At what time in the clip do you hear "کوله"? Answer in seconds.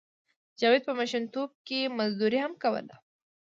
2.63-2.95